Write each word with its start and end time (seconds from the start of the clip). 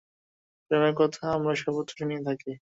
প্রেমের 0.71 0.93
কথা 0.95 1.23
আমরা 1.31 1.53
সর্বত্র 1.55 1.93
শুনিয়া 1.97 2.21
থাকি। 2.27 2.51